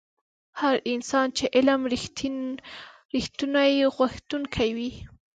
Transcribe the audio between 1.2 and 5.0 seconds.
چې علم رښتونی غوښتونکی وي.